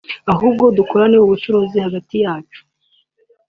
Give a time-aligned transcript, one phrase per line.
[0.33, 2.61] ahubwo nidukorana ubucuruzi hagati yacu